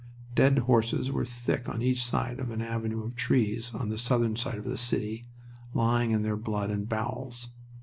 Dead 0.33 0.57
horses 0.65 1.11
were 1.11 1.23
thick 1.23 1.69
on 1.69 1.83
each 1.83 2.03
side 2.03 2.39
of 2.39 2.49
an 2.49 2.59
avenue 2.59 3.03
of 3.03 3.13
trees 3.15 3.71
on 3.75 3.89
the 3.89 3.99
southern 3.99 4.35
side 4.35 4.57
of 4.57 4.63
the 4.65 4.75
city, 4.75 5.27
lying 5.75 6.09
in 6.09 6.23
their 6.23 6.35
blood 6.37 6.71
and 6.71 6.89
bowels. 6.89 7.49